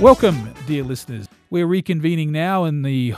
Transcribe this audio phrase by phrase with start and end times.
[0.00, 1.26] Welcome, dear listeners.
[1.50, 3.14] We're reconvening now in the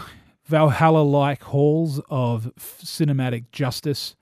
[0.46, 4.16] Valhalla like halls of cinematic justice,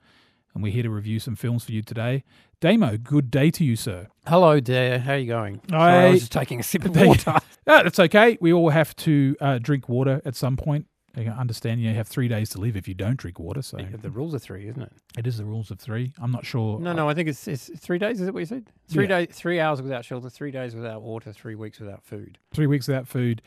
[0.53, 2.23] and we're here to review some films for you today.
[2.59, 4.07] Damo, good day to you, sir.
[4.27, 4.99] Hello, dear.
[4.99, 5.61] How are you going?
[5.67, 7.35] I- Sorry, I was just taking a sip of water.
[7.71, 8.35] Ah, that's okay.
[8.41, 10.87] We all have to uh, drink water at some point.
[11.27, 14.09] I understand you have three days to live if you don't drink water, so the
[14.09, 14.91] rules are three, isn't it?
[15.17, 16.13] it is the rules of three.
[16.21, 16.79] I'm not sure.
[16.79, 17.09] No, no.
[17.09, 18.21] I think it's, it's three days.
[18.21, 18.67] Is it what you said?
[18.87, 19.25] Three Yeah.
[19.25, 22.37] days, three hours without shelter, three days without water, three weeks without food.
[22.53, 23.41] three weeks without food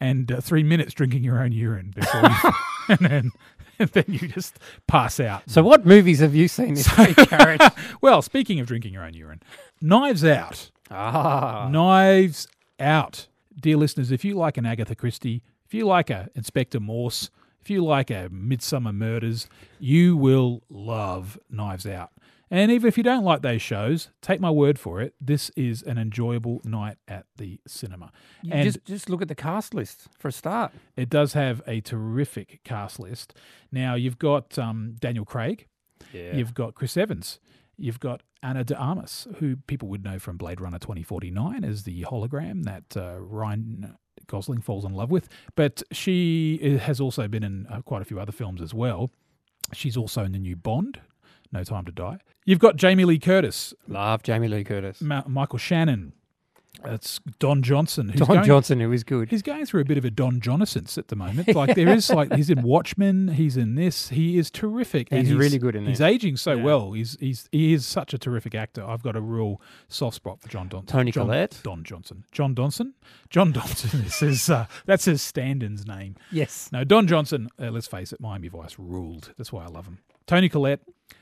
[0.00, 2.52] and uh, three minutes drinking your own urine before you,
[2.88, 3.30] and then
[3.80, 5.42] and then you just pass out.
[5.46, 7.58] So, what movies have you seen this week, Karen?
[8.00, 9.42] Well, speaking of drinking your own urine,
[9.80, 10.70] Knives Out.
[10.90, 12.46] ah, Knives
[12.80, 13.26] Out.
[13.60, 17.68] Dear listeners, if you like an Agatha Christie, if you like a Inspector Morse, if
[17.68, 22.10] you like a Midsomer Murders, you will love Knives Out.
[22.50, 25.82] And even if you don't like those shows, take my word for it, this is
[25.82, 28.10] an enjoyable night at the cinema.
[28.40, 30.72] You and just just look at the cast list for a start.
[30.96, 33.34] it does have a terrific cast list.
[33.70, 35.66] Now, you've got um, Daniel Craig,
[36.14, 36.34] Yeah.
[36.34, 37.38] You've got Chris Evans.
[37.76, 42.02] You've got Ana de Armas, who people would know from Blade Runner 2049 as the
[42.04, 43.96] hologram that uh, Ryan
[44.28, 45.28] Gosling falls in love with.
[45.56, 49.10] But she has also been in uh, quite a few other films as well.
[49.72, 51.00] She's also in the new Bond,
[51.52, 52.18] No Time to Die.
[52.46, 55.00] You've got Jamie Lee Curtis, Love Jamie Lee Curtis.
[55.02, 56.12] Ma- Michael Shannon.
[56.84, 58.08] That's Don Johnson.
[58.10, 59.30] Who's Don going, Johnson, who is good.
[59.30, 61.48] He's going through a bit of a Don Jonasson at the moment.
[61.54, 64.10] Like there is like he's in Watchmen, he's in this.
[64.10, 65.08] He is terrific.
[65.10, 65.98] and He's really good in this.
[65.98, 66.62] He's aging so Yeah.
[66.62, 66.92] well.
[66.92, 68.84] He's he's he is such a terrific actor.
[68.84, 70.86] I've got a real soft spot for John Donson.
[70.86, 71.60] Toni John, Collette.
[71.64, 72.24] Don Johnson.
[72.32, 72.92] John Donson.
[73.30, 74.04] John Donson.
[74.04, 76.16] This is uh, that's his stand-in's name.
[76.30, 76.70] Yes.
[76.72, 77.48] No, Don Johnson.
[77.60, 79.32] Uh, let's face it, Miami Vice ruled.
[79.36, 79.98] That's why I love him.
[80.26, 80.80] Toni Collette,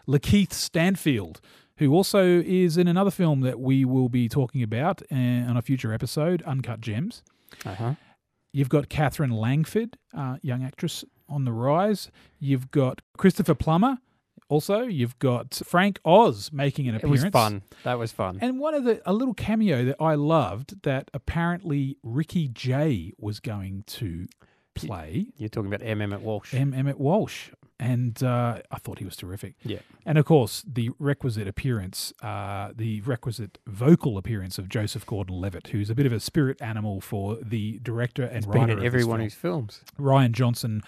[0.08, 1.40] Lakeith Stanfield,
[1.78, 5.62] who also is in another film that we will be talking about uh, on a
[5.62, 7.22] future episode, Uncut Gems.
[7.64, 7.94] Uh huh.
[8.52, 12.10] You've got Katherine Langford, uh, young actress on the rise.
[12.38, 13.98] You've got Christopher Plummer.
[14.48, 17.24] Also, you've got Frank Oz making an It appearance.
[17.24, 17.62] was fun.
[17.82, 18.38] That was fun.
[18.40, 23.40] And one of the a little cameo that I loved that apparently Ricky Jay was
[23.40, 24.26] going to
[24.74, 25.26] play.
[25.36, 26.00] You're talking about M.
[26.00, 26.54] Emmett Walsh.
[26.54, 26.72] M.
[26.72, 29.54] Emmett Walsh, and uh, I thought he was terrific.
[29.62, 29.78] yeah.
[30.04, 35.90] And of course, the requisite appearance, uh, the requisite vocal appearance of Joseph Gordon-Levitt, who's
[35.90, 39.04] a bit of a spirit animal for the director and He's writer been in every
[39.04, 39.82] one of his films.
[39.98, 40.82] Rian Johnson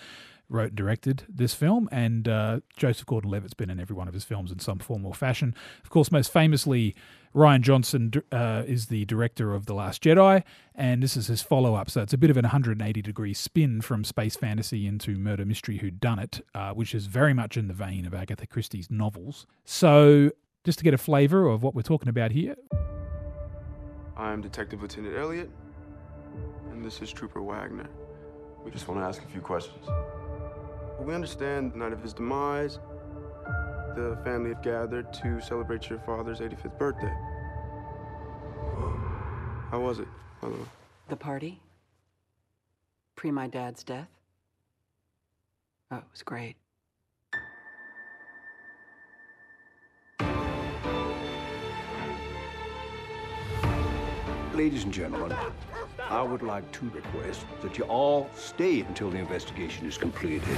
[0.48, 4.24] wrote and directed this film, and uh, Joseph Gordon-Levitt's been in every one of his
[4.24, 5.54] films in some form or fashion.
[5.84, 6.94] Of course, most famously,
[7.34, 10.42] Rian Johnson uh, is the director of The Last Jedi,
[10.74, 11.90] and this is his follow-up.
[11.90, 15.90] So it's a bit of an 180-degree spin from space fantasy into murder mystery Who
[15.90, 19.46] Done It, uh, which is very much in the vein of Agatha Christie's novels.
[19.64, 20.30] So
[20.64, 22.56] just to get a flavour of what we're talking about here,
[24.16, 25.50] I'm Detective Lieutenant Elliot,
[26.72, 27.88] and this is Trooper Wagner.
[28.64, 29.86] We just want to ask a few questions.
[31.00, 32.78] We understand the night of his demise,
[33.94, 37.14] the family have gathered to celebrate your father's 85th birthday.
[39.70, 40.08] How was it,
[40.40, 40.64] by the way?
[41.08, 41.60] The party?
[43.16, 44.08] Pre my dad's death?
[45.90, 46.56] Oh, it was great.
[54.54, 55.36] Ladies and gentlemen,
[56.10, 60.48] I would like to request that you all stay until the investigation is completed.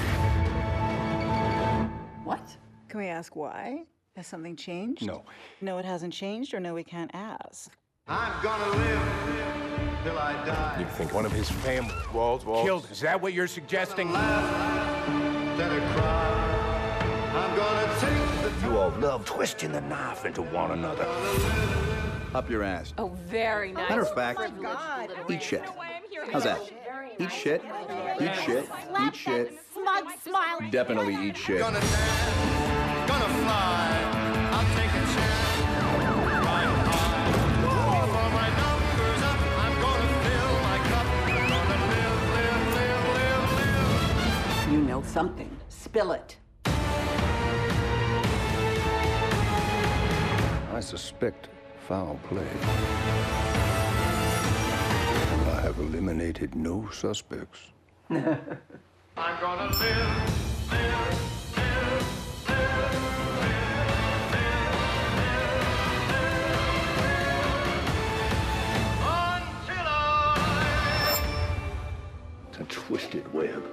[2.23, 2.57] What?
[2.89, 3.83] Can we ask why?
[4.15, 5.05] Has something changed?
[5.05, 5.25] No.
[5.61, 7.73] No, it hasn't changed, or no, we can't ask.
[8.07, 10.77] I'm gonna live till I die.
[10.79, 12.65] You think one of his family Walls, walls.
[12.65, 12.89] killed?
[12.93, 14.13] Is that what you're suggesting?
[14.13, 17.01] Let it cry.
[17.35, 21.07] I'm gonna take the You all love twisting the knife into one another.
[22.33, 22.95] Up your ass.
[22.97, 23.89] Oh, very oh, nice.
[23.91, 25.65] Matter of fact, oh eat shit.
[26.31, 26.61] How's that?
[27.19, 27.61] Eat shit,
[28.21, 28.69] eat shit,
[29.03, 29.59] eat shit.
[29.73, 30.61] Smug smile.
[30.71, 31.59] Definitely eat shit.
[31.59, 33.91] gonna dance, gonna fly.
[34.53, 35.61] I'll take a chance.
[36.47, 37.35] Right high.
[38.07, 41.07] For my numbers up, I'm gonna fill my cup.
[41.27, 44.73] Gonna live, live, live, live, live.
[44.73, 45.51] You know something.
[45.69, 46.37] Spill it.
[50.73, 51.49] I suspect
[51.91, 52.47] foul play.
[55.33, 57.73] And I have eliminated no suspects.
[58.09, 62.01] I'm gonna live, live, live.
[72.51, 73.65] It's a twisted web.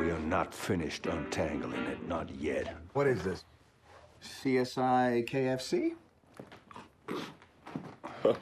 [0.00, 2.74] We are not finished untangling it, not yet.
[2.94, 3.44] What is this?
[4.22, 5.92] CSI KFC?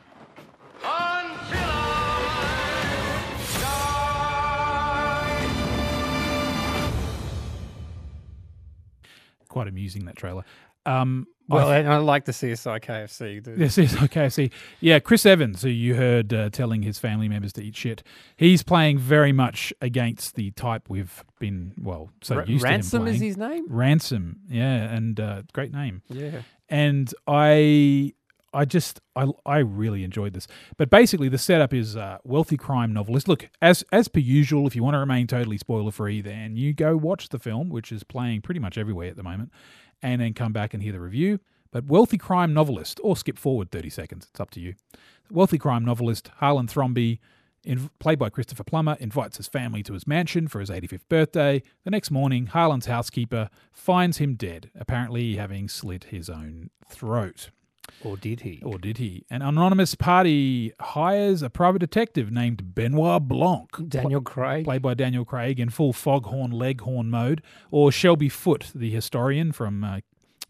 [9.48, 10.44] Quite amusing that trailer.
[10.86, 13.44] Um, well, I, th- I like the CSI KFC.
[13.44, 14.50] The- CSI KFC.
[14.80, 18.02] Yeah, Chris Evans, who you heard uh, telling his family members to eat shit,
[18.36, 23.04] he's playing very much against the type we've been, well, so R- used Ransom to.
[23.04, 23.66] Ransom is his name?
[23.68, 26.02] Ransom, yeah, and uh, great name.
[26.08, 26.42] Yeah.
[26.70, 28.14] And I
[28.54, 30.46] I just, I, I really enjoyed this.
[30.76, 33.28] But basically, the setup is uh, wealthy crime novelist.
[33.28, 36.72] Look, as as per usual, if you want to remain totally spoiler free, then you
[36.72, 39.50] go watch the film, which is playing pretty much everywhere at the moment,
[40.02, 41.40] and then come back and hear the review.
[41.72, 44.74] But wealthy crime novelist, or skip forward 30 seconds, it's up to you.
[45.28, 47.18] Wealthy crime novelist Harlan Thrombey,
[47.64, 51.62] in, played by Christopher Plummer, invites his family to his mansion for his 85th birthday.
[51.82, 57.50] The next morning, Harlan's housekeeper finds him dead, apparently having slit his own throat.
[58.02, 58.60] Or did he?
[58.64, 59.24] Or did he?
[59.30, 63.70] An anonymous party hires a private detective named Benoit Blanc.
[63.88, 64.64] Daniel Craig.
[64.64, 67.42] Played by Daniel Craig in full foghorn leghorn mode.
[67.70, 70.00] Or Shelby Foote, the historian from uh,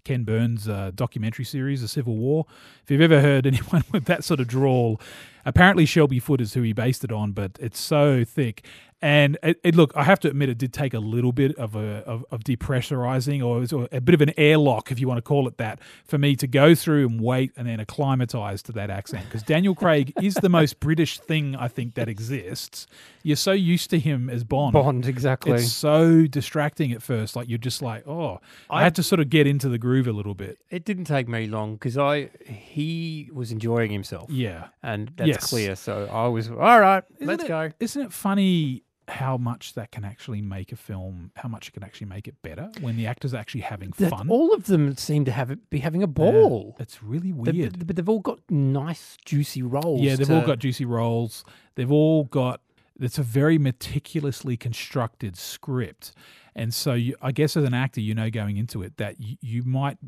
[0.05, 2.47] Ken Burns' uh, documentary series, The Civil War.
[2.83, 5.01] If you've ever heard anyone with that sort of drawl,
[5.45, 8.65] apparently Shelby Foote is who he based it on, but it's so thick.
[9.05, 11.77] And it, it look, I have to admit, it did take a little bit of
[11.77, 15.23] a of, of depressurizing, or, was a bit of an airlock, if you want to
[15.23, 18.89] call it that, for me to go through and wait and then acclimatize to that
[18.89, 19.27] accent.
[19.27, 22.87] Because Daniel Craig is the most British thing I think that exists.
[23.23, 24.73] You're so used to him as Bond.
[24.73, 25.53] Bond, exactly.
[25.53, 27.37] It's so distracting at first.
[27.37, 28.41] Like you're just like, oh,
[28.71, 30.59] I, I- had to sort of get into the groove a little bit.
[30.71, 34.31] It didn't take me long because I he was enjoying himself.
[34.31, 34.69] Yeah.
[34.83, 35.51] and that's Yes.
[35.51, 35.77] clear.
[35.77, 37.05] So I was all right.
[37.17, 37.71] Isn't let's it- go.
[37.81, 41.83] Isn't it funny how much that can actually make a film, how much it can
[41.85, 44.29] actually make it better when the actors are actually having That fun?
[44.31, 46.75] all of them seem to have it, be having a ball.
[46.81, 47.55] It's really weird.
[47.75, 50.01] they- but they've all got nice, juicy roles.
[50.01, 51.45] Yeah, they've to- all got juicy roles.
[51.75, 52.61] They've all got.
[53.01, 56.13] It's a very meticulously constructed script,
[56.55, 59.37] and so you, I guess as an actor, you know going into it that you,
[59.41, 59.99] you might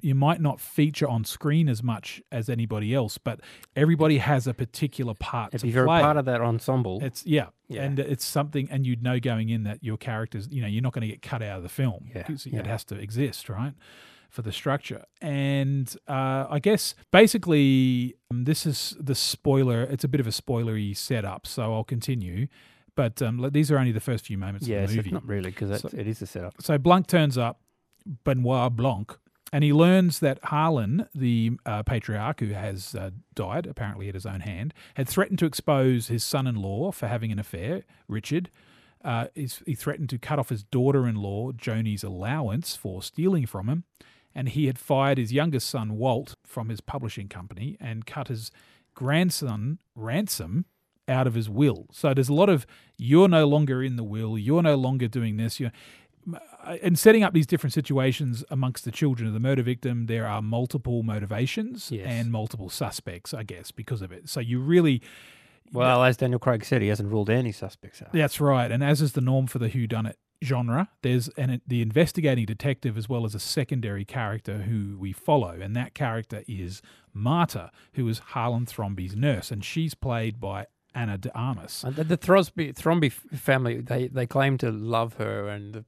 [0.00, 3.40] you might not feature on screen as much as anybody else, but
[3.74, 5.98] everybody has a particular part If to you're play.
[5.98, 7.46] a part of that ensemble, It's yeah.
[7.68, 7.82] Yeah.
[7.82, 10.92] and it's something, and you'd know going in that your characters, you know, you're not
[10.92, 12.06] going to get cut out of the film.
[12.14, 12.66] Yeah, It yeah.
[12.66, 13.72] has to exist, right,
[14.30, 15.04] for the structure.
[15.20, 19.82] And uh, I guess basically um, this is the spoiler.
[19.82, 22.46] It's a bit of a spoilery setup, so I'll continue.
[22.96, 25.10] But um, these are only the first few moments yes, of the movie.
[25.10, 26.54] not really because So- it is a setup.
[26.60, 27.60] So Blanc turns up,
[28.24, 29.18] Benoit Blanc,
[29.52, 34.26] and he learns that Harlan, the uh, patriarch who has uh, died, apparently at his
[34.26, 38.50] own hand, had threatened to expose his son in law for having an affair, Richard.
[39.04, 43.68] Uh, he threatened to cut off his daughter in law, Joni's allowance for stealing from
[43.68, 43.84] him.
[44.34, 48.50] And he had fired his youngest son, Walt, from his publishing company and cut his
[48.94, 50.64] grandson, Ransom,
[51.06, 51.86] out of his will.
[51.92, 52.66] So there's a lot of
[52.96, 55.60] you're no longer in the will, you're no longer doing this.
[55.60, 55.72] You're,
[56.82, 60.40] and setting up these different situations amongst the children of the murder victim, there are
[60.42, 62.06] multiple motivations Yes.
[62.08, 64.28] and multiple suspects, I guess, because of it.
[64.28, 65.02] So you really,
[65.72, 68.12] Well, as Daniel Craig said, he hasn't ruled any suspects out.
[68.12, 68.70] that's right.
[68.70, 73.08] And as is the norm for the whodunit genre, there's an, the investigating detective as
[73.08, 75.50] well as a secondary character who we follow.
[75.60, 76.82] And that character is
[77.14, 79.50] Marta, who is Harlan Thrombey's nurse.
[79.50, 81.82] And she's played by Ana de Armas.
[81.82, 85.84] And the, the Throsby, Thrombey family, they, they claim to love her and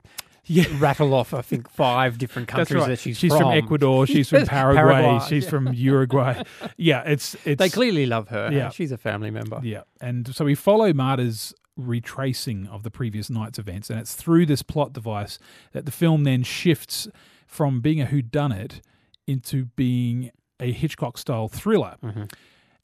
[0.46, 0.64] Yeah.
[0.78, 2.88] rattle off, I think, five different countries right.
[2.88, 3.28] that she's, from.
[3.28, 3.42] she's from.
[3.42, 4.06] From Ecuador.
[4.06, 5.20] She's from Yes, Paraguay.
[5.28, 5.50] She's yeah.
[5.50, 6.42] from Uruguay.
[6.76, 7.58] Yeah, it's it's.
[7.58, 8.50] They clearly love her.
[8.52, 8.70] Yeah.
[8.70, 9.60] She's a family member.
[9.62, 14.46] Yeah, and so we follow Marta's retracing of the previous night's events, and it's through
[14.46, 15.38] this plot device
[15.72, 17.08] that the film then shifts
[17.46, 18.80] from being a whodunit
[19.26, 22.32] into being a Hitchcock style thriller, Mhm.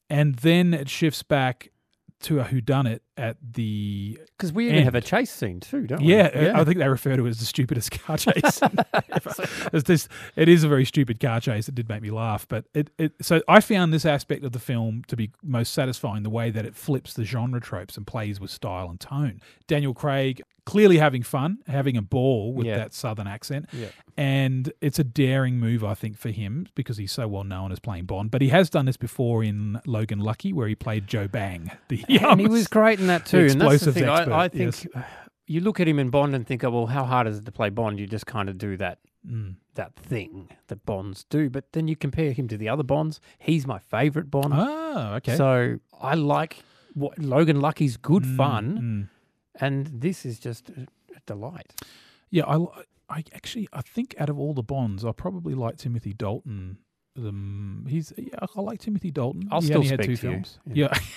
[0.09, 1.69] and then it shifts back
[2.21, 4.85] to a whodunit at the Because we even end.
[4.85, 6.13] have a chase scene too, don't we?
[6.19, 8.59] Uh, yeah, I think they refer to it as the stupidest car chase.
[9.73, 11.67] It's this, it is a very stupid car chase.
[11.67, 13.13] It did make me laugh, but it, it.
[13.21, 16.23] So I found this aspect of the film to be most satisfying.
[16.23, 19.41] The way that it flips the genre tropes and plays with style and tone.
[19.67, 22.77] Daniel Craig clearly having fun, having a ball with Yeah.
[22.77, 23.87] that southern accent, Yeah.
[24.15, 27.79] and it's a daring move, I think, for him because he's so well known as
[27.79, 28.31] playing Bond.
[28.31, 32.05] But he has done this before in Logan Lucky, where he played Joe Bang, the
[32.07, 33.47] and he was great in that too.
[33.51, 34.03] And that's the thing.
[34.05, 35.03] expert, I, I think yes.
[35.47, 37.51] you look at him in Bond and think, oh well, how hard is it to
[37.51, 37.99] play Bond?
[37.99, 39.55] You just kind of do that Mm.
[39.75, 41.49] that thing that Bonds do.
[41.49, 43.21] But then you compare him to the other Bonds.
[43.39, 44.51] He's my favourite Bond.
[44.53, 45.37] Oh, okay.
[45.37, 46.57] So I like
[46.93, 49.61] what Logan Lucky's good Mm, fun, mm.
[49.63, 51.71] and this is just a, a delight.
[52.31, 52.65] Yeah, I,
[53.09, 56.79] I actually I think out of all the Bonds, I probably like Timothy Dalton.
[57.15, 57.31] The
[57.89, 59.47] he's yeah, I like Timothy Dalton.
[59.51, 60.33] I'll he still only had speak two to you.
[60.33, 60.59] films.
[60.65, 60.87] Yeah.
[60.91, 60.99] Yeah.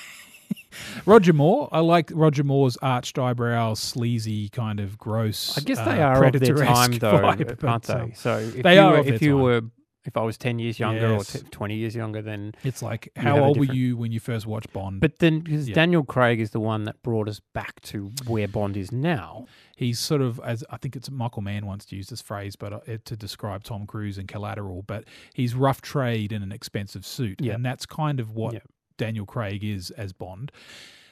[1.05, 1.69] Roger Moore.
[1.73, 5.57] I like Roger Moore's arched eyebrows, sleazy, kind of gross.
[5.57, 7.93] I guess uh, they are of their time, though, vibe, aren't they?
[7.95, 9.41] um, So if they you are were, if you time.
[9.43, 9.61] were,
[10.05, 11.35] if I was ten years younger Yes.
[11.35, 14.47] or t- twenty years younger, then It's like how old were you when you first
[14.47, 15.01] watched Bond?
[15.01, 15.75] But then, because Yeah.
[15.75, 19.47] Daniel Craig is the one that brought us back to where Bond is now.
[19.77, 22.81] he's sort of as I think it's Michael Mann once used this phrase, but uh,
[23.05, 24.83] to describe Tom Cruise in Collateral.
[24.87, 25.05] But
[25.35, 27.55] he's rough trade in an expensive suit, Yeah.
[27.55, 28.61] and that's kind of what Yeah.
[28.97, 30.53] Daniel Craig is as Bond.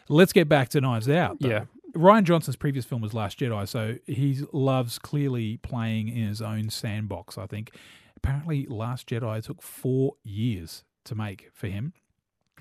[0.09, 1.41] Let's get back to Knives Out.
[1.41, 1.49] though.
[1.49, 1.65] Yeah.
[1.95, 6.69] Rian Johnson's previous film was Last Jedi, so he loves clearly playing in his own
[6.69, 7.39] sandbox.
[7.39, 7.71] I think
[8.17, 11.93] apparently Last Jedi took four years to make for him.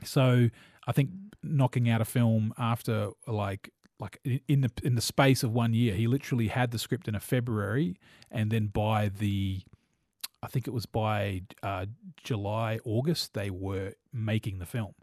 [0.03, 0.49] So
[0.85, 1.09] I think
[1.41, 5.95] knocking out a film after like like in the in the space of one year,
[5.95, 7.97] he literally had the script in a February,
[8.29, 9.61] and then by the
[10.41, 11.85] I think it was by uh,
[12.23, 14.93] July August they were making the film.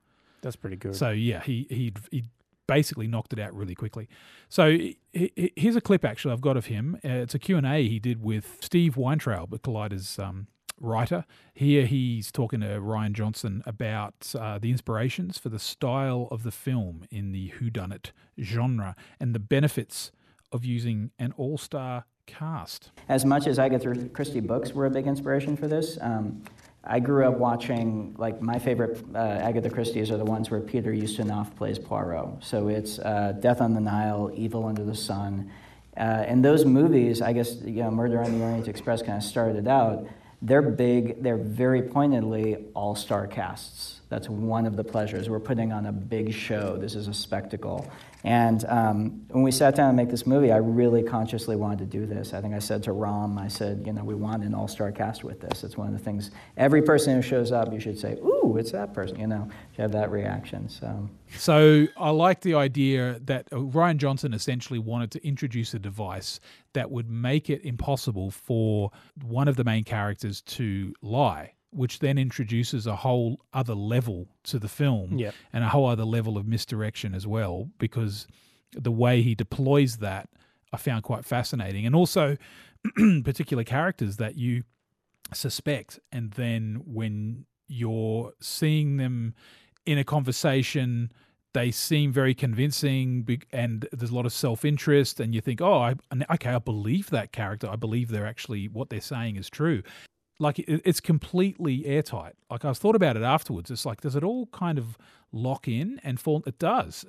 [0.42, 0.94] That's pretty good.
[0.97, 2.25] So yeah, he he he
[2.66, 4.09] basically knocked it out really quickly.
[4.49, 6.97] So he- he- here's a clip actually I've got of him.
[7.04, 10.47] Uh, it's a Q and A he did with Steve Weintraub, the Collider's um,
[10.80, 11.25] writer.
[11.52, 16.52] Here he's talking to Rian Johnson about uh, the inspirations for the style of the
[16.52, 20.12] film in the whodunit genre and the benefits
[20.52, 22.92] of using an all-star cast.
[23.09, 26.42] As much as Agatha Christie books were a big inspiration for this, um,
[26.82, 30.92] I grew up watching, like, my favorite uh, Agatha Christie's are the ones where Peter
[30.92, 32.42] Ustinov plays Poirot.
[32.42, 35.50] So it's uh, Death on the Nile, Evil Under the Sun.
[35.96, 39.25] Uh, and those movies, I guess, you know, Murder on the Orient Express kind of
[39.25, 40.06] started out.
[40.40, 44.00] They're big, they're very pointedly all star casts.
[44.11, 45.31] That's one of the pleasures.
[45.31, 46.76] We're putting on a big show.
[46.76, 47.88] This is a spectacle.
[48.25, 51.85] And um, when we sat down to make this movie, I really consciously wanted to
[51.87, 52.35] do this.
[52.35, 54.90] I think I said to Ram, I said, you know, we want an all star
[54.93, 55.64] cast with this.
[55.64, 58.73] It's one of the things, every person who shows up, you should say, ooh, it's
[58.73, 60.69] that person, you know, you have that reaction.
[60.69, 61.09] So.
[61.37, 66.40] So I like the idea that uh, Rian Johnson essentially wanted to introduce a device
[66.75, 68.90] that would make it impossible for
[69.23, 74.59] one of the main characters to lie, which then introduces a whole other level to
[74.59, 75.35] the film Yep.
[75.53, 78.27] and a whole other level of misdirection as well, because
[78.73, 80.29] the way he deploys that
[80.73, 81.87] I found quite fascinating.
[81.87, 82.37] And also
[83.25, 84.62] particular characters that you
[85.33, 89.35] suspect, and then when you're seeing them
[89.87, 91.11] in a conversation,
[91.53, 95.75] they seem very convincing, and there's a lot of self interest, and you think, oh,
[95.79, 95.95] I,
[96.33, 97.69] okay, I believe that character.
[97.69, 99.83] I believe they're actually what they're saying is true.
[100.40, 102.35] Like it's completely airtight.
[102.50, 103.70] Like I was thought about it afterwards.
[103.70, 104.97] It's like, does it all kind of
[105.32, 106.42] lock in and fall?
[106.47, 107.04] It does.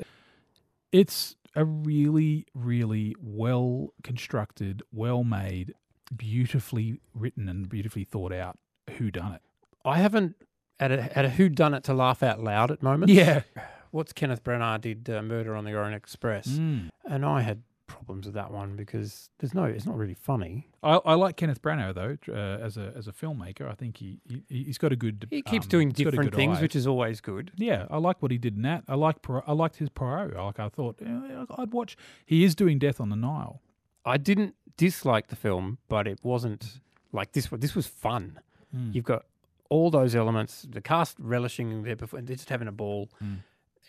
[0.92, 5.74] It's a really, really well constructed, well made,
[6.16, 8.58] beautifully written, and beautifully thought out
[8.98, 9.42] who done it.
[9.86, 10.36] I haven't
[10.80, 13.14] at a at a who done it to laugh out loud at moments.
[13.14, 13.44] Yeah.
[13.92, 16.90] What's Kenneth Branagh did uh, Murder on the Orient Express, Mm.
[17.06, 20.68] and I had problems with that one because there's no, it's not really funny.
[20.84, 23.70] I, I like Kenneth Branagh though uh, as a as a filmmaker.
[23.70, 25.28] I think he, he he's got a good.
[25.30, 26.62] He keeps um, doing he's got a different things, eye.
[26.62, 27.52] which is always good.
[27.56, 28.84] Yeah, I like what he did in that.
[28.88, 29.18] I like
[29.48, 30.36] I liked his Poirot.
[30.36, 31.98] Like I thought, eh, I'd watch.
[32.26, 33.62] He is doing Death on the Nile.
[34.06, 36.80] I didn't dislike the film, but it wasn't
[37.12, 37.48] like this.
[37.52, 38.40] This was fun.
[38.76, 38.96] Mm.
[38.96, 39.26] You've got
[39.70, 40.68] all those elements.
[40.70, 43.10] The cast relishing their performance, they're just having a ball.
[43.24, 43.38] Mm.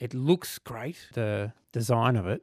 [0.01, 0.97] It looks great.
[1.13, 2.43] The design of it.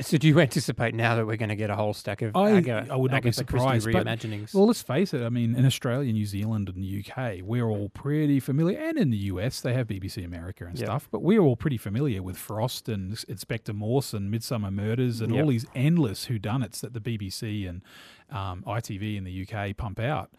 [0.00, 2.52] So do you anticipate now that we're going to get a whole stack of I,
[2.58, 3.92] Aga- I would not be Agatha Christie surprised.
[3.92, 4.52] But, reimaginings?
[4.54, 5.22] well, let's face it.
[5.22, 9.10] I mean, in Australia, New Zealand, and the UK, we're all pretty familiar, and in
[9.10, 10.86] the US, they have BBC America and Yep.
[10.86, 11.08] stuff.
[11.10, 15.42] But we're all pretty familiar with Frost and Inspector Morse and Midsomer Murders and Yep.
[15.44, 17.82] all these endless whodunits that the BBC and
[18.30, 20.30] um, ITV in the UK pump out.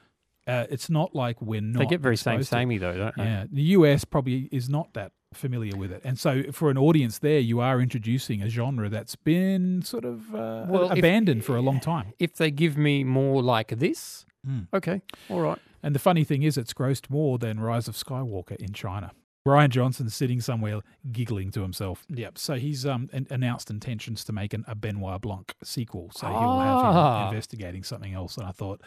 [0.48, 1.80] Uh, it's not like we're not.
[1.80, 2.60] they get very same exposed to it.
[2.60, 3.24] samey though, don't they?
[3.24, 7.20] Yeah, the US probably is not that familiar with it, and so for an audience
[7.20, 11.56] there, you are introducing a genre that's been sort of uh, Well, if- abandoned for
[11.56, 12.14] a long time.
[12.20, 14.68] If they give me more like this, Mm.
[14.74, 15.60] okay, all right.
[15.84, 19.12] And the funny thing is, it's grossed more than Rise of Skywalker in China.
[19.48, 22.06] Rian Johnson's sitting somewhere giggling to himself.
[22.10, 22.38] Yep.
[22.38, 26.12] So he's um, an- announced intentions to make an, a Benoit Blanc sequel.
[26.16, 27.22] So he'll have Ah.
[27.22, 28.38] him investigating something else.
[28.38, 28.82] And I thought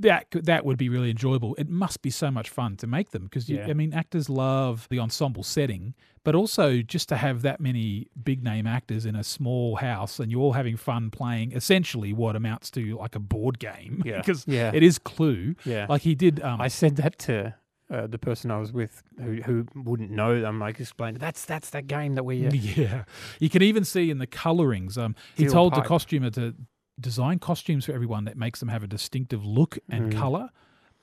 [0.00, 1.54] that that would be really enjoyable.
[1.56, 3.66] It must be so much fun to make them because Yeah.
[3.68, 8.42] I mean, actors love the ensemble setting, but also just to have that many big
[8.42, 12.70] name actors in a small house and you're all having fun playing essentially what amounts
[12.72, 14.02] to like a board game.
[14.04, 14.16] Yeah.
[14.22, 14.70] because Yeah.
[14.74, 15.54] it is Clue.
[15.64, 15.86] Yeah.
[15.88, 16.40] Like he did.
[16.42, 17.54] Um, I said that to
[17.88, 20.44] uh, the person I was with who who wouldn't know.
[20.44, 22.44] I'm like explaining that's that's that game that we.
[22.46, 23.04] Uh, Yeah,
[23.38, 24.98] you can even see in the colorings.
[24.98, 26.54] Um, he told the costumer to
[27.00, 30.18] design costumes for everyone that makes them have a distinctive look and Mhm.
[30.18, 30.50] color.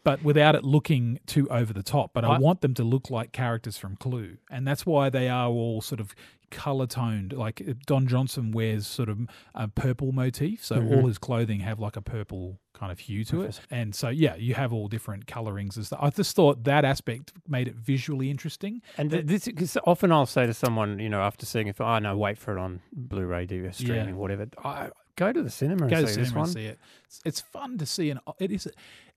[0.06, 2.12] but without it looking too over the top.
[2.14, 5.30] But I, I- want them to look like characters from Clue, and that's why they
[5.30, 6.14] are all sort of
[6.52, 7.32] color toned.
[7.32, 9.20] Like uh, Don Johnson wears sort of
[9.56, 10.92] a purple motif, so Mhm.
[10.98, 13.62] all his clothing have like a purple kind of hue to it.
[13.72, 16.00] And so yeah, you have all different colorings and stuff.
[16.02, 18.82] I just thought that aspect made it visually interesting.
[18.98, 22.00] And th- this, cause often I'll say to someone, you know, after seeing it, oh
[22.00, 24.48] no, wait for it on Blu-ray, DVD, streaming, whatever.
[24.66, 26.48] I, go to the cinema Go and to see the this cinema one.
[26.50, 26.80] and see it.
[27.06, 28.66] It's, it's fun to see, and it is.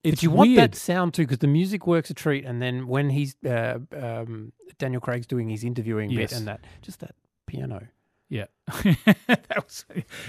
[0.03, 0.71] It's but you want weird.
[0.73, 2.45] that sound too, because the music works a treat.
[2.45, 6.29] And then when he's uh, um, Daniel Craig's doing his interviewing Yes.
[6.31, 7.15] bit, and that just that
[7.47, 7.87] piano,
[8.29, 8.45] Yeah,
[9.27, 9.85] that was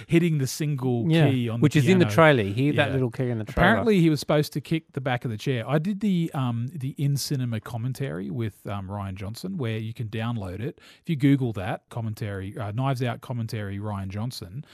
[0.06, 2.42] hitting the single Yeah, key on which is in the trailer.
[2.42, 3.68] You hear that little key in the trailer.
[3.70, 5.68] Apparently, he was supposed to kick the back of the chair.
[5.68, 10.08] I did the um the in cinema commentary with um, Rian Johnson, where you can
[10.08, 10.80] download it.
[11.02, 14.64] If you Google that commentary, uh, Knives Out commentary, Rian Johnson.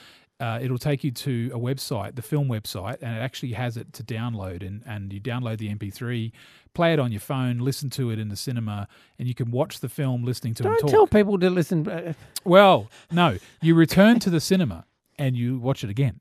[0.40, 3.92] Uh, it'll take you to a website, the film website, and it actually has it
[3.92, 4.66] to download.
[4.66, 6.32] And, and you download the MP3,
[6.74, 8.88] play it on your phone, listen to it in the cinema,
[9.18, 10.90] and you can watch the film listening to Don't talk.
[10.90, 11.88] tell people to listen.
[11.88, 12.14] Uh,
[12.44, 14.86] Well, no, you return to the cinema
[15.16, 16.18] and you watch it again,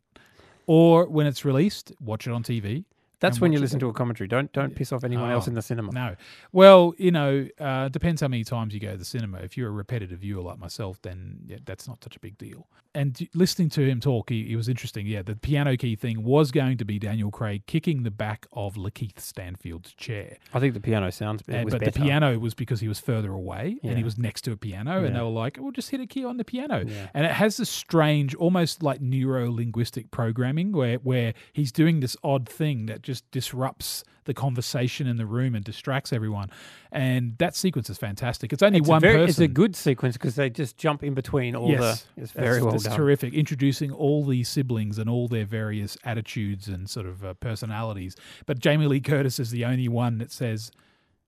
[0.67, 2.85] or when it's released, watch it on TV.
[3.23, 4.27] That's when you watch it listen to a commentary.
[4.27, 5.91] Don't don't piss off anyone else Oh, in the cinema.
[5.91, 6.15] No.
[6.51, 9.39] Well, you know, uh, depends how many times you go to the cinema.
[9.39, 12.67] If you're a repetitive viewer like myself, then yeah, that's not such a big deal.
[12.95, 15.07] And listening to him talk, he, he was interesting.
[15.07, 18.75] Yeah, the piano key thing was going to be Daniel Craig kicking the back of
[18.75, 20.37] Lakeith Stanfield's chair.
[20.53, 21.41] I think the piano sounds.
[21.47, 21.91] It And, but better.
[21.91, 25.03] the piano was because he was further away and he was next to a piano,
[25.03, 27.07] and they were like, "We'll just hit a key on the piano." Yeah.
[27.15, 32.15] And it has this strange, almost like neuro linguistic programming, where where he's doing this
[32.23, 36.49] odd thing that just disrupts the conversation in the room and distracts everyone.
[36.91, 38.53] And that sequence is fantastic.
[38.53, 39.29] It's only It's one very, person.
[39.29, 42.21] It's a good sequence because they just jump in between all yes, the.
[42.21, 42.95] It's very well that's done.
[42.95, 48.15] Terrific, introducing all the siblings and all their various attitudes and sort of uh, personalities.
[48.45, 50.71] But Jamie Lee Curtis is the only one that says,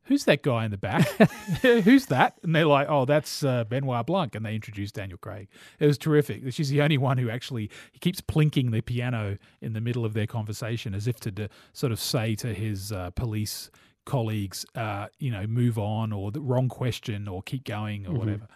[0.05, 1.07] "Who's that guy in the back?
[1.61, 5.47] Who's that?" And they're like, "Oh, that's uh, Benoit Blanc," and they introduce Daniel Craig.
[5.79, 6.41] It was terrific.
[6.53, 10.13] She's the only one who actually he keeps plinking the piano in the middle of
[10.13, 13.69] their conversation, as if to d- sort of say to his uh, police
[14.05, 18.17] colleagues, uh, you know, move on or the wrong question or keep going or Mhm.
[18.17, 18.47] whatever.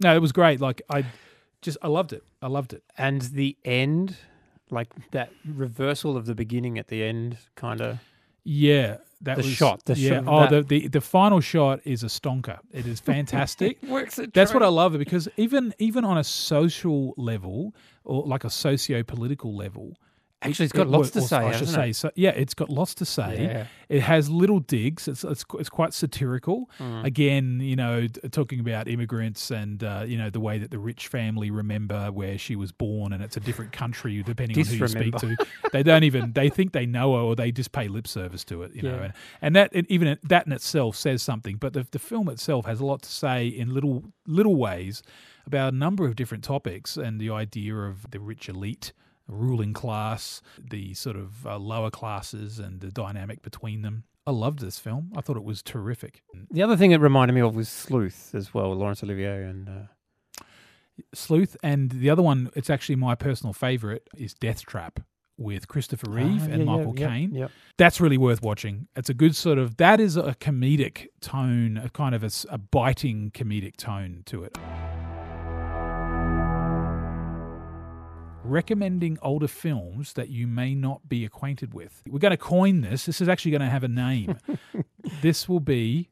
[0.00, 0.60] No, it was great.
[0.60, 1.04] Like I
[1.62, 2.22] just I loved it.
[2.40, 2.82] I loved it.
[2.96, 4.16] And the end,
[4.70, 7.98] like that reversal of the beginning at the end, kind of.
[8.44, 10.22] Yeah, that The was shot, the yeah.
[10.22, 12.58] shot, oh, the, the the final shot is a stonker.
[12.72, 13.82] It is fantastic.
[13.88, 17.74] Works a That's what I love because even even on a social level
[18.04, 19.96] or like a socio political level.
[20.42, 22.94] Actually, it's got it lots to say, I should say, so, yeah, it's got lots
[22.96, 23.42] to say.
[23.42, 23.66] Yeah.
[23.88, 25.08] It has little digs.
[25.08, 26.68] It's it's, it's quite satirical.
[26.78, 27.04] Mm.
[27.04, 31.08] Again, you know, talking about immigrants and uh, you know the way that the rich
[31.08, 34.88] family remember where she was born, and it's a different country depending on who you
[34.88, 35.36] speak to.
[35.72, 38.62] They don't even they think they know her, or they just pay lip service to
[38.62, 38.74] it.
[38.74, 41.56] You know, and, and that and even that in itself says something.
[41.56, 45.02] But the the film itself has a lot to say in little little ways
[45.46, 48.92] about a number of different topics and the idea of the rich elite
[49.28, 54.04] ruling class, the sort of uh, lower classes, and the dynamic between them.
[54.26, 55.12] I loved this film.
[55.16, 56.22] I thought it was terrific.
[56.50, 59.68] The other thing it reminded me of was Sleuth as well, Laurence Olivier and.
[59.68, 59.82] Uh,
[61.14, 65.00] Sleuth, and the other one, it's actually my personal favorite, is Death Trap
[65.36, 67.34] with Christopher Reeve Ah, and yeah, yeah, Michael Caine.
[67.34, 67.50] yep.
[67.76, 68.88] That's really worth watching.
[68.96, 73.30] It's a good sort of that is a comedic tone, a kind of a biting
[73.32, 74.56] comedic tone to it.
[78.46, 82.02] Recommending older films that you may not be acquainted with.
[82.08, 83.06] We're going to coin this.
[83.06, 84.38] This is actually going to have a name.
[85.22, 86.10] this will be.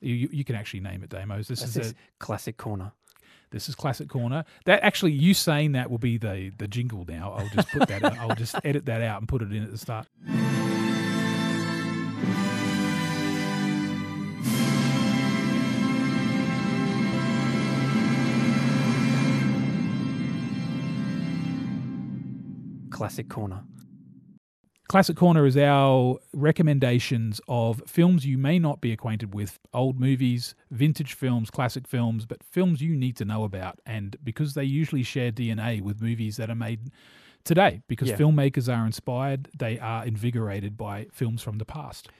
[0.00, 1.46] You, you can actually name it, Damos.
[1.46, 2.92] This That's is this a classic corner.
[3.50, 4.44] this is classic corner.
[4.66, 7.32] That actually, you saying that will be the the jingle now.
[7.32, 8.04] I'll just put that.
[8.20, 10.06] I'll just edit that out and put it in at the start.
[22.94, 23.62] Classic corner.
[24.86, 30.54] Classic Corner is our recommendations of films you may not be acquainted with, old movies,
[30.70, 33.80] vintage films, classic films, but films you need to know about.
[33.86, 36.90] And because they usually share DNA with movies that are made
[37.44, 38.16] today, because Yeah.
[38.18, 42.10] filmmakers are inspired, they are invigorated by films from the past.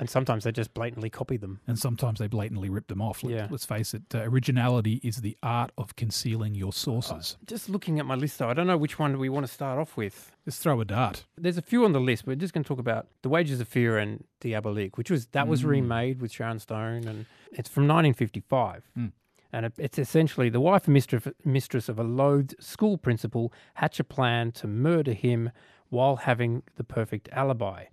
[0.00, 1.58] And sometimes they just blatantly copy them.
[1.66, 3.24] And sometimes they blatantly rip them off.
[3.24, 3.48] Let, Yeah.
[3.50, 7.36] Let's face it, uh, originality is the art of concealing your sources.
[7.46, 9.76] Just looking at my list, though, I don't know which one we want to start
[9.76, 10.30] off with.
[10.44, 11.24] Just throw a dart.
[11.36, 12.28] There's a few on the list.
[12.28, 15.48] We're just going to talk about The Wages of Fear and Diabolique, which was that
[15.48, 15.68] was Mm.
[15.68, 18.84] remade with Sharon Stone, and it's from 1955.
[18.96, 19.10] Mm.
[19.52, 23.98] And it, it's essentially the wife and mistress, mistress of a loathed school principal hatch
[23.98, 25.50] a plan to murder him
[25.88, 27.86] while having the perfect alibi.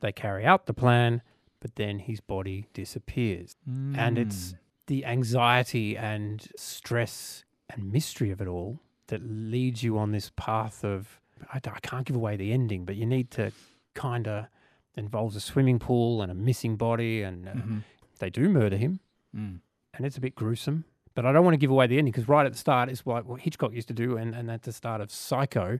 [0.00, 1.20] They carry out the plan,
[1.64, 3.56] but then his body disappears.
[3.96, 4.58] And it's Mm.
[4.88, 10.84] the anxiety and stress and mystery of it all that leads you on this path
[10.84, 11.18] of
[11.50, 13.50] I can't give away the ending, but you need to
[13.94, 14.46] kind of
[14.94, 17.82] involves a swimming pool and a missing body, and uh, Mhm.
[18.18, 19.00] they do murder him,
[19.34, 19.60] Mm.
[19.94, 20.84] and it's a bit gruesome.
[21.14, 23.06] But I don't want to give away the ending because right at the start is
[23.06, 25.78] like what Hitchcock used to do, and, and at the start of Psycho,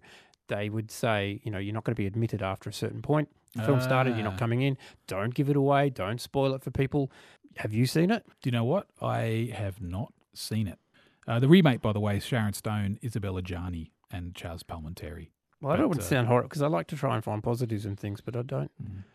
[0.48, 3.28] they would say, you know, you're not going to be admitted after a certain point.
[3.54, 4.30] The film started, you're Ah.
[4.30, 4.76] not coming in.
[5.06, 5.90] Don't give it away.
[5.90, 7.10] Don't spoil it for people.
[7.56, 8.24] Have you seen it?
[8.42, 8.88] Do you know what?
[9.00, 10.78] I have not seen it.
[11.26, 15.28] Uh, the remake, by the way, is Sharon Stone, Isabelle Adjani, and Charles Palminteri.
[15.60, 17.24] Well, I don't But, want to uh, sound horrible because I like to try and
[17.24, 18.70] find positives in things, but I don't.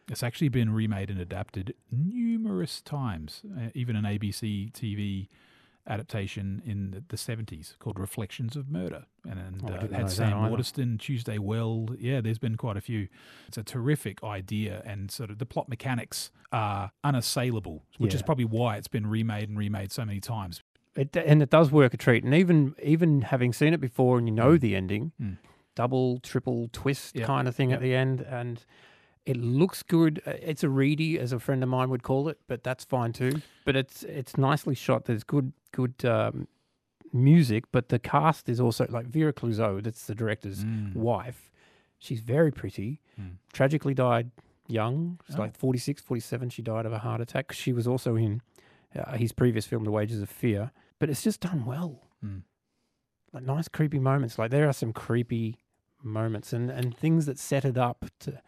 [0.10, 5.28] It's actually been remade and adapted numerous times, uh, even an ABC TV
[5.88, 9.06] adaptation in the- the 70s called Reflections of Murder.
[9.28, 10.50] And, and Oh, uh, had Sam.
[10.50, 11.98] Waterston, Tuesday Weld.
[12.00, 13.08] Yeah, there's been quite a few.
[13.48, 18.46] It's a terrific idea, and sort of the plot mechanics are unassailable, which is probably
[18.46, 20.62] why it's been remade and remade so many times.
[20.96, 24.28] It and it does work a treat, and even even having seen it before and
[24.28, 25.38] you know the ending, Mm.
[25.76, 27.26] double, triple twist Yep.
[27.28, 27.78] kind of thing Yep.
[27.78, 28.66] at the end, and
[29.26, 30.22] it looks good.
[30.26, 33.14] Uh, It's a reedy, as a friend of mine would call it, but that's fine
[33.14, 33.42] too.
[33.66, 35.06] But it's it's nicely shot.
[35.06, 36.48] There's good good um,
[37.14, 39.84] music, but the cast is also like Vera Clouzot.
[39.84, 40.96] That's the director's Mm.
[40.96, 41.52] wife.
[42.00, 43.02] She's very pretty.
[43.20, 43.38] Mm.
[43.54, 44.32] Tragically died
[44.68, 45.20] young.
[45.26, 45.40] She's Oh.
[45.40, 46.50] like 46, 47.
[46.50, 47.52] She died of a heart attack.
[47.52, 48.42] She was also in
[48.96, 50.72] uh, his previous film, The Wages of Fear.
[51.00, 52.08] But it's just done well.
[52.24, 52.44] Mm.
[53.34, 54.38] Like nice creepy moments.
[54.40, 55.58] Like there are some creepy
[56.04, 58.42] moments and, and things that set it up to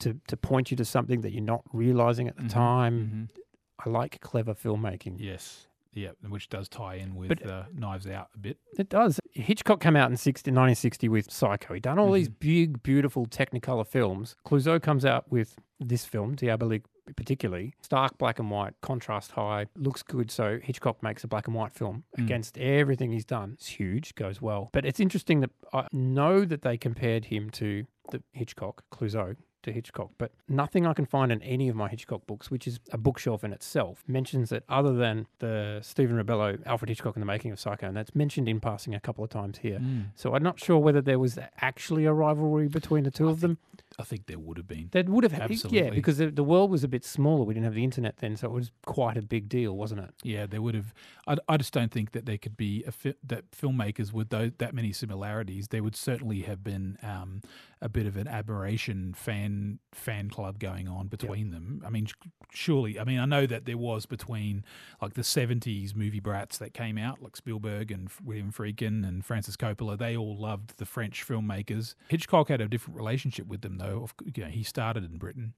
[0.00, 3.28] to to point you to something that you're not realizing at the Mhm, time.
[3.34, 3.40] mhm.
[3.84, 5.16] I like clever filmmaking.
[5.18, 5.68] Yes.
[5.92, 8.58] Yeah, which does tie in with But- uh, Knives Out a bit.
[8.78, 9.18] It does.
[9.32, 11.72] Hitchcock came out in 60, 1960 with Psycho.
[11.72, 12.38] He done all these Mm-hmm.
[12.48, 14.36] big, beautiful Technicolor films.
[14.44, 16.84] Clouzot comes out with this film, Diabolique
[17.16, 20.30] particularly, stark black and white, contrast high, looks good.
[20.30, 22.24] So Hitchcock makes a black and white film Mm.
[22.24, 23.52] against everything he's done.
[23.52, 24.68] It's huge, goes well.
[24.72, 29.72] But it's interesting that I know that they compared him to the Hitchcock, Clouzot, to
[29.72, 32.98] Hitchcock, but nothing I can find in any of my Hitchcock books, which is a
[32.98, 37.52] bookshelf in itself, mentions it other than the Stephen Rebello, Alfred Hitchcock and the Making
[37.52, 39.78] of Psycho, and that's mentioned in passing a couple of times here.
[39.78, 40.06] Mm.
[40.14, 43.58] So I'm not sure whether there was actually a rivalry between the two of them.
[43.98, 44.88] I think there would have been.
[44.92, 45.64] There would have, happened.
[45.70, 47.44] yeah, because the, the world was a bit smaller.
[47.44, 50.10] We didn't have the internet then, so it was quite a big deal, wasn't it?
[50.22, 50.92] Yeah, there would have.
[51.26, 54.52] I, I just don't think that there could be a fi- that filmmakers with those,
[54.58, 55.68] that many similarities.
[55.68, 57.40] There would certainly have been um,
[57.80, 61.82] a bit of an admiration fan fan club going on between them.
[61.86, 62.06] I mean,
[62.52, 63.00] surely.
[63.00, 64.62] I mean, I know that there was between
[65.00, 69.56] like the '70s movie brats that came out, like Spielberg and William Friedkin and Francis
[69.56, 69.96] Coppola.
[69.96, 71.94] They all loved the French filmmakers.
[72.08, 73.85] Hitchcock had a different relationship with them, though.
[73.90, 75.54] Of, you know, he started in Britain.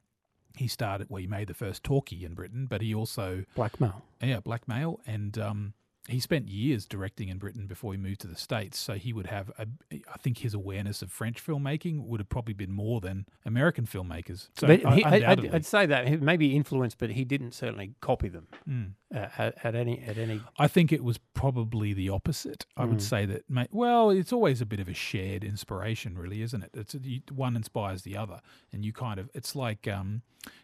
[0.57, 1.21] He started well.
[1.21, 4.03] He made the first talkie in Britain, but he also Blackmail.
[4.21, 5.75] yeah, blackmail, and um,
[6.09, 8.79] he spent years directing in Britain before he moved to the states.
[8.79, 12.55] So he would have, a, I think, his awareness of French filmmaking would have probably
[12.55, 14.49] been more than American filmmakers.
[14.59, 15.55] So But he, I, I'd.
[15.55, 18.93] I'd say that he may be influenced, but he didn't certainly copy them Mm.
[19.15, 20.41] uh, at, at any at any.
[20.59, 22.67] I think it was probably the opposite.
[22.77, 23.03] I would Mm.
[23.03, 26.71] say that, well, it's always a bit of a shared inspiration, really, isn't it?
[26.75, 28.41] It's you, one inspires the other,
[28.73, 30.23] and you kind of, it's like um,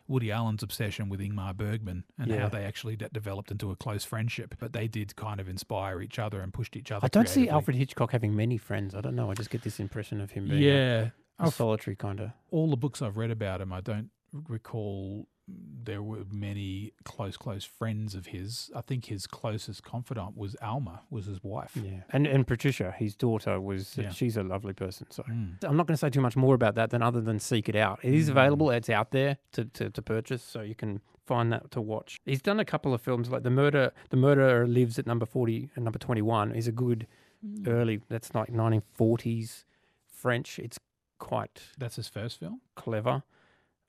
[0.08, 2.40] Woody Allen's obsession with Ingmar Bergman and Yeah.
[2.40, 6.00] how they actually de- developed into a close friendship, but they did kind of inspire
[6.02, 7.04] each other and pushed each other.
[7.04, 7.48] I don't see.
[7.48, 8.94] Alfred Hitchcock having many friends.
[8.94, 9.30] I don't know.
[9.30, 12.30] I just get this impression of him being a- Yeah, a, solitary kind of.
[12.50, 14.10] all the books I've read about him, I don't
[14.48, 18.70] recall there were many close, close friends of his.
[18.74, 21.72] I think his closest confidant was Alma, was his wife.
[21.76, 24.08] Yeah, and and Patricia, his daughter, was Yeah.
[24.10, 25.06] she's a lovely person.
[25.10, 25.62] So Mm.
[25.62, 27.76] I'm not going to say too much more about that than other than seek it
[27.76, 28.00] out.
[28.02, 28.32] It is Mm.
[28.32, 28.70] available.
[28.70, 32.16] It's out there to, to, to purchase, so you can find that to watch.
[32.24, 33.92] He's done a couple of films like the murder.
[34.10, 37.06] The murderer lives at number forty and number twenty one is a good
[37.44, 37.68] Mm.
[37.68, 38.00] early.
[38.08, 39.66] That's like 1940s
[40.06, 40.58] French.
[40.58, 40.78] It's
[41.18, 42.62] quite That's his first film.
[42.74, 43.22] clever,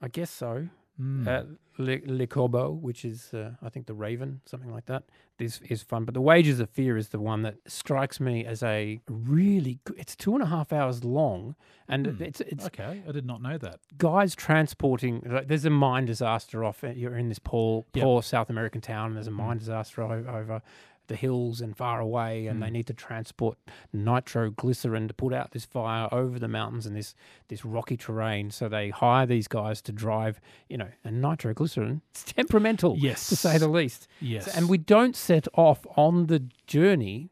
[0.01, 0.67] I guess so.
[1.01, 1.27] Mm.
[1.27, 1.43] Uh,
[1.77, 5.03] Le, Le Corbeau, which is uh, I think the Raven, something like that.
[5.37, 8.63] This is fun, but the Wages of Fear is the one that strikes me as
[8.63, 9.79] a really.
[9.83, 11.55] Good, it's two and a half hours long,
[11.89, 12.23] and Hmm.
[12.23, 13.79] it's it's okay, I did not know that.
[13.97, 15.21] guys transporting.
[15.25, 16.81] Like, there's a mine disaster off.
[16.95, 18.03] You're in this poor Yep.
[18.03, 19.07] poor South American town.
[19.07, 19.35] And there's a Mm.
[19.35, 20.61] mine disaster o- over
[21.07, 22.71] the hills and far away, and they Mm.
[22.73, 23.57] need to transport
[23.93, 27.13] nitroglycerin to put out this fire over the mountains and this
[27.47, 28.49] this rocky terrain.
[28.51, 30.39] So they hire these guys to drive.
[30.69, 33.27] You know, and nitroglycerin it's temperamental, Yes.
[33.29, 34.07] to say the least.
[34.19, 37.29] Yes, So- and we don't set off on the journey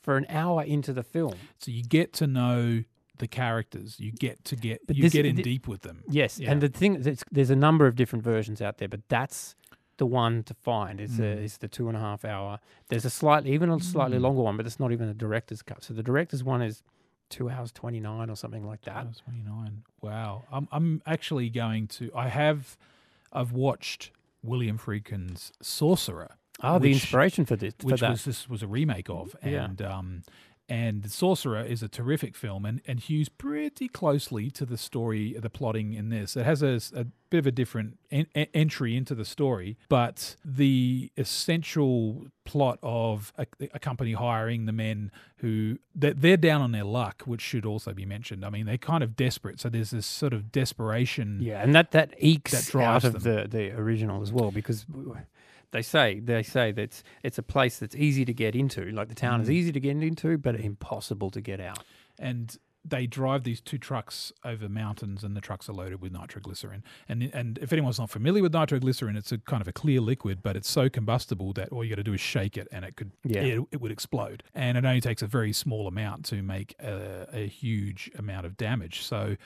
[0.00, 1.34] for an hour into the film.
[1.58, 2.84] so you get to know
[3.18, 4.00] the characters.
[4.00, 6.02] You get to get But you this- get in the- deep with them.
[6.08, 6.50] Yes, Yeah.
[6.52, 9.54] and the thing is, there's a number of different versions out there, but that's
[10.00, 11.00] the one to find.
[11.00, 11.44] It's, the Mm.
[11.44, 12.58] it's the two and a half hour.
[12.88, 14.22] There's a slightly, even a slightly Mm.
[14.22, 15.84] longer one, but it's not even a director's cut.
[15.84, 16.82] So the director's one is
[17.28, 19.06] two hours twenty nine or something like that.
[19.06, 19.84] Hours 29.
[20.02, 20.44] Wow.
[20.50, 22.76] I'm I'm actually going to I have
[23.32, 24.10] I've watched
[24.42, 26.32] William Friedkin's Sorcerer.
[26.62, 28.10] Oh, the inspiration for this, for which that.
[28.10, 29.64] was this was a remake of Yeah.
[29.66, 30.22] and um
[30.70, 35.34] and The Sorcerer is a terrific film and, and hews pretty closely to the story,
[35.38, 36.36] the plotting in this.
[36.36, 40.36] It has a, a bit of a different en- en- entry into the story, but
[40.44, 46.70] the essential plot of a, a company hiring the men who they're, they're down on
[46.70, 48.44] their luck, which should also be mentioned.
[48.44, 51.40] I mean, they're kind of desperate, so there's this sort of desperation.
[51.42, 53.48] Yeah, and that that ekes that drives out of them.
[53.48, 54.86] the the original as well because
[55.72, 58.90] they say they say that it's, it's a place that's easy to get into.
[58.92, 59.52] Like the town is Mm.
[59.52, 61.84] easy to get into, but impossible to get out.
[62.18, 66.82] and they drive these two trucks over mountains, and the trucks are loaded with nitroglycerin.
[67.10, 70.42] And and if anyone's not familiar with nitroglycerin, it's a kind of a clear liquid,
[70.42, 72.96] but it's so combustible that all you got to do is shake it, and it
[72.96, 73.42] could Yeah.
[73.42, 74.42] it, it would explode.
[74.54, 78.56] And it only takes a very small amount to make a, a huge amount of
[78.56, 79.02] damage.
[79.02, 79.36] So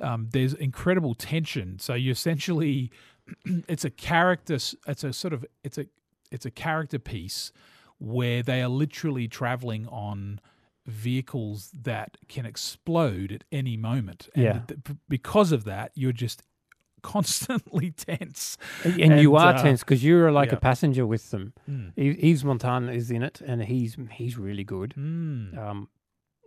[0.00, 1.78] um, there's incredible tension.
[1.78, 2.90] So you essentially,
[3.68, 4.54] it's a character.
[4.54, 5.86] It's a sort of it's a
[6.30, 7.52] it's a character piece
[7.98, 10.40] where they are literally traveling on
[10.86, 14.28] vehicles that can explode at any moment.
[14.34, 14.60] And Yeah.
[14.66, 16.42] th- because of that, you're just
[17.02, 18.58] constantly tense.
[18.84, 20.56] And, and you are uh, tense because you're like yeah.
[20.56, 21.52] a passenger with them.
[21.70, 21.92] Mm.
[21.96, 24.94] Yves Montand is in it, and he's he's really good.
[24.96, 25.56] Mm.
[25.58, 25.88] Um,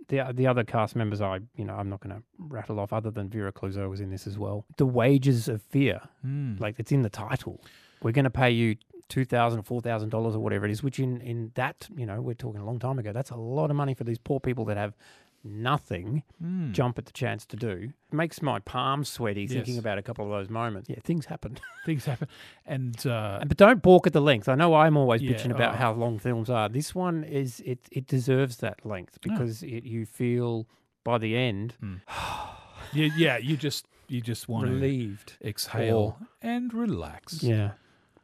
[0.07, 2.93] the the other cast members, I you know, I'm not going to rattle off.
[2.93, 4.65] Other than Vera Clouzot was in this as well.
[4.77, 6.59] The Wages of Fear, Mm.
[6.59, 7.61] like it's in the title.
[8.01, 8.75] We're going to pay you
[9.07, 10.83] two thousand, four thousand dollars, or whatever it is.
[10.83, 13.11] Which in in that you know, we're talking a long time ago.
[13.13, 14.93] That's a lot of money for these poor people that have
[15.45, 16.71] nothing Mm.
[16.73, 17.91] jump at the chance to do.
[18.11, 20.89] It makes my palms sweaty thinking about a couple of those moments.
[20.89, 21.57] Yeah, things happen.
[21.85, 22.27] Things happen,
[22.65, 24.49] and uh, But don't balk at the length.
[24.49, 25.77] I know I'm always Yeah, bitching about oh.
[25.77, 26.67] how long films are.
[26.67, 30.65] This one is it it deserves that length because it, you feel
[31.03, 31.75] by the end
[32.93, 35.37] yeah, yeah, you just you just want relieved.
[35.43, 37.43] exhale and relax.
[37.43, 37.71] Yeah.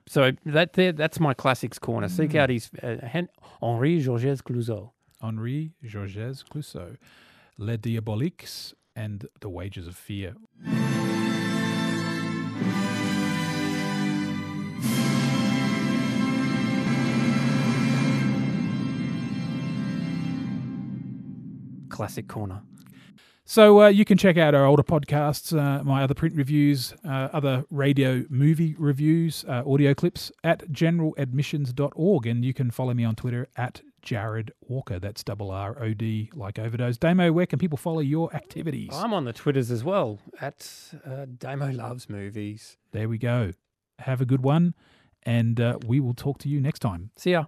[0.07, 2.09] So that there, that's my classics corner.
[2.09, 2.39] Seek Mm.
[2.39, 3.29] out his uh, Hen-
[3.61, 4.89] Henri Georges Clouzot.
[5.21, 6.97] Henri Georges Clouzot,
[7.57, 10.35] Les Diaboliques, and The Wages of Fear.
[21.89, 22.61] Classic corner.
[23.43, 27.27] So uh, you can check out our older podcasts, uh, my other print reviews, uh,
[27.33, 32.27] other radio movie reviews, uh, audio clips at generaladmissions.org.
[32.27, 34.99] And you can follow me on Twitter at Jarrod Walker.
[34.99, 36.97] That's double R O D like overdose.
[36.97, 38.89] Damo, where can people follow your activities?
[38.93, 40.69] I'm on the Twitters as well at
[41.05, 42.77] uh, Damo Loves Movies.
[42.91, 43.51] There we go.
[43.99, 44.73] Have a good one.
[45.23, 47.11] And uh, we will talk to you next time.
[47.15, 47.45] See ya.